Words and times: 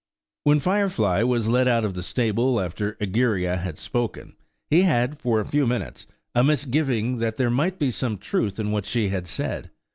When 0.45 0.59
Firefly 0.59 1.21
was 1.21 1.47
led 1.47 1.67
out 1.67 1.85
of 1.85 1.93
the 1.93 2.01
stable 2.01 2.59
after 2.59 2.97
Egeria 2.99 3.57
had 3.57 3.77
spoken, 3.77 4.35
he 4.71 4.81
had, 4.81 5.19
for 5.19 5.39
a 5.39 5.45
few 5.45 5.67
minutes, 5.67 6.07
a 6.33 6.43
misgiving 6.43 7.17
that 7.19 7.37
there 7.37 7.51
might 7.51 7.77
be 7.77 7.91
some 7.91 8.17
truth 8.17 8.59
in 8.59 8.71
what 8.71 8.85
she 8.87 9.09
had 9.09 9.27
said. 9.27 9.69